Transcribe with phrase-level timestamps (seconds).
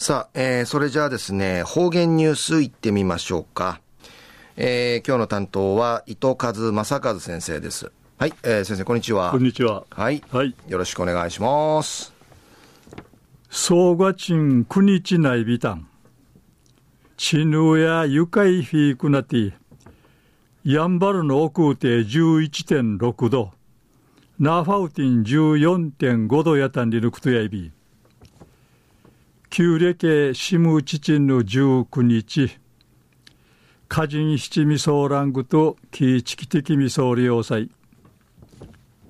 [0.00, 3.80] さあ、えー、それじゃあですね、方言ニュースいってみましょうか。
[4.56, 7.90] えー、今日の担当は伊藤和正和先生です。
[8.16, 9.32] はい、えー、先生こんにちは。
[9.32, 9.86] こんにちは。
[9.90, 10.22] はい。
[10.30, 10.54] はい。
[10.68, 12.14] よろしくお願いします。
[13.50, 15.88] 総合賃国日内ビタン。
[17.16, 19.52] チヌや愉快フィークナティ。
[20.62, 23.50] ヤンバルの奥手11.6度。
[24.38, 27.72] ナーファウティン14.5度やたんりぬくとやいび。
[29.58, 32.60] 旧暦シムチチンの19日。
[33.90, 37.68] 歌人七味ソラングとキーチキ的味噌要塞。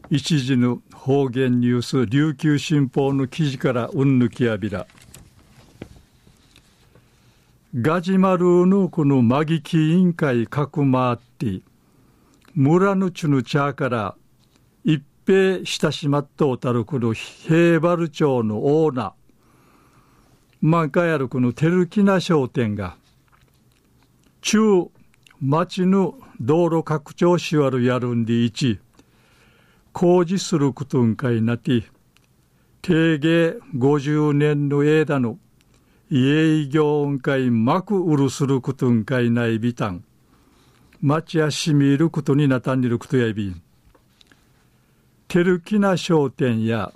[0.08, 4.86] 一時の方言ニュース琉球新報の記事からうんぬきやびら。
[7.78, 11.60] ガジマルーのこのマギキ委員会かくまって
[12.54, 14.14] 村のちぬ茶から
[14.82, 19.17] 一平親しまっとうたるこの平原町のオーナー
[20.60, 22.96] 満開あるこのテルキナ商店が
[24.40, 24.90] 中
[25.40, 28.80] 町の道路拡張しわるやるんでいち
[29.92, 31.84] 工事することんかいなて
[32.82, 35.38] 定芸50年の枝の
[36.10, 40.04] 営業んかいまくうるすることんかいないびたん。
[41.02, 43.62] 町やしみることになたんにることやびん。
[45.28, 46.92] テルキナ商店や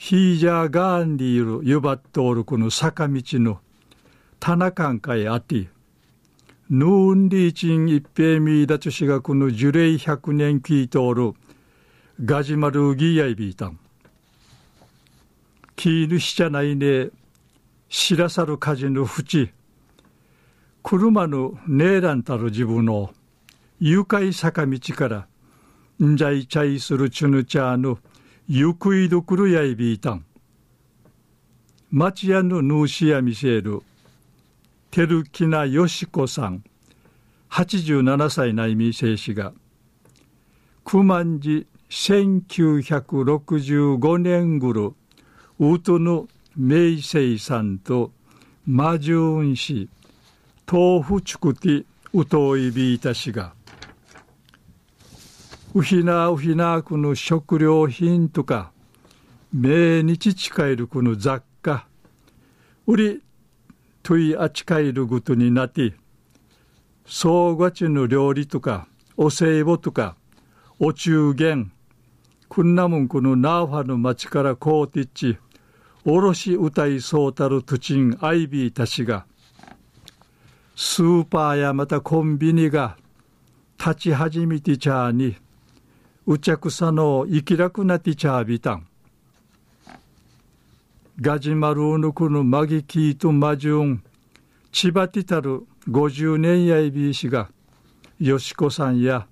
[0.00, 3.58] ヒージャーガーンリールゆばっとおるこの坂道の
[4.38, 5.68] 棚かかいあて、
[6.70, 11.32] ヌーンリーチン一平ミーダチュシがこの樹齢百年聞いとおる
[12.24, 13.80] ガジマルギやいびいたん。
[15.74, 17.08] キールしちゃないね
[17.88, 19.50] 知らさる火事の淵
[20.84, 23.12] 車のねえらんたる自分の
[23.80, 25.26] 愉快坂道から
[26.00, 27.98] んじゃいちゃいするちゅぬちゃの
[28.50, 30.24] ゆくいどくるやいびいたん。
[31.90, 33.82] 町屋のぬうしやみせる。
[34.90, 36.64] てるきなよしこさん。
[37.50, 39.52] 87歳ないみせいしが。
[40.82, 44.94] くまんじ1965年ぐる。
[45.58, 48.12] うとぬめいせいさんと。
[48.66, 49.90] まじゅうんし。
[50.64, 51.84] とうふちくて
[52.14, 53.57] うといびいたしが。
[55.78, 58.72] ウヒナウヒナクの食料品とか
[59.52, 61.86] 命日近いるこの雑貨
[62.88, 63.22] 売り
[64.02, 65.94] といあちかいるごとになって
[67.06, 70.16] 総合地の料理とかお歳暮とか
[70.80, 71.70] お中元
[72.48, 75.38] くんなもんこのナーファの町からこうてっち
[76.04, 79.26] おろし歌いそうたるトゥチンアイビーたちが
[80.74, 82.96] スーパーやまたコンビニが
[83.78, 85.36] 立ち始めてちゃに
[86.28, 88.86] うちゃくさの生きらくなってちゃびたん
[91.20, 94.04] ガジマルーヌクのマギキーとマジュン
[94.70, 97.48] 千葉ティタル50年やいびいしが
[98.20, 99.26] よしこさんや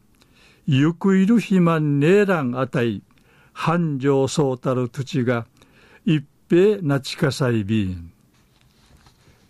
[0.66, 3.02] ゆくいるひまんねえらんあたい
[3.52, 5.46] 繁盛そうたる土地が
[6.06, 8.12] 一べなちかさいびん。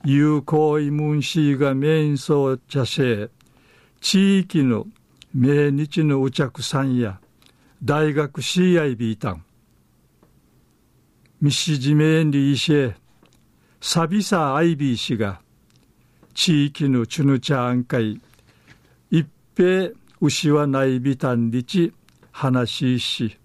[0.05, 3.29] 有効イムンシーが面相茶せ、
[4.01, 4.87] 地域の
[5.35, 7.21] 命日のうちゃくさんや、
[7.85, 9.45] 大学シーアイビータン。
[11.43, 12.95] ミシジメンリーシェ、
[13.83, 15.41] サビサアイビー氏が、
[16.33, 18.21] 地域のチュヌチャーン会、
[19.11, 19.91] 一平
[20.23, 21.93] 牛はないびたんりち、
[22.33, 23.39] 話し、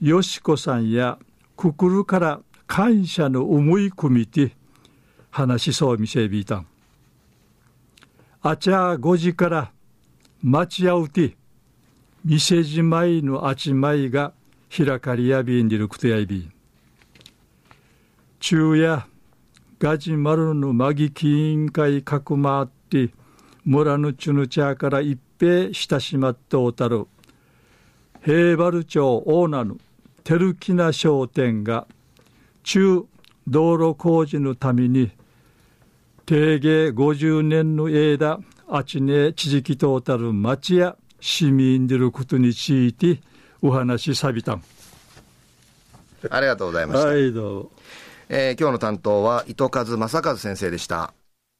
[0.00, 1.18] よしこさんや
[1.56, 4.56] くくるから感謝の思い込みて
[5.30, 6.66] 話しそうみせびたん。
[8.40, 9.72] あちゃ5時から
[10.42, 11.36] 待ち合うて
[12.24, 14.32] 店じまいのあちまいが
[14.74, 16.48] 開かりやびんでるくとやいび
[18.38, 19.04] 昼夜
[19.80, 23.10] ガジマルのマギキ委員会かくまって
[23.64, 27.08] 村のちゅぬちゃから一平親しまっておたる
[28.24, 29.76] 平原町オーナーの
[30.22, 31.88] テルキナ商店が
[32.62, 33.04] 中
[33.48, 35.10] 道路工事のために
[36.24, 38.38] 定芸50年の間
[38.68, 43.20] あちね地域トータル町や市民でることについて
[43.62, 44.64] お話しさびたん。
[46.28, 47.70] ありがとうございました、はいどう
[48.28, 51.12] えー、今日の担当は糸数正和先生でした